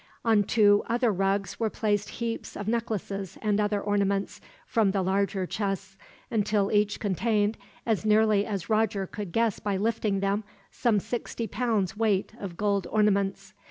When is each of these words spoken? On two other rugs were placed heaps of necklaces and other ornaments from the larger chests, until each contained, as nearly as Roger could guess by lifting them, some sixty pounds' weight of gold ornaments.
On 0.25 0.41
two 0.41 0.81
other 0.87 1.11
rugs 1.11 1.59
were 1.59 1.69
placed 1.69 2.09
heaps 2.09 2.57
of 2.57 2.67
necklaces 2.67 3.37
and 3.39 3.59
other 3.61 3.79
ornaments 3.79 4.41
from 4.65 4.89
the 4.93 5.03
larger 5.03 5.45
chests, 5.45 5.95
until 6.31 6.71
each 6.71 6.99
contained, 6.99 7.55
as 7.85 8.03
nearly 8.03 8.43
as 8.43 8.67
Roger 8.67 9.05
could 9.05 9.31
guess 9.31 9.59
by 9.59 9.77
lifting 9.77 10.19
them, 10.19 10.43
some 10.71 10.99
sixty 10.99 11.45
pounds' 11.45 11.95
weight 11.95 12.33
of 12.39 12.57
gold 12.57 12.87
ornaments. 12.89 13.53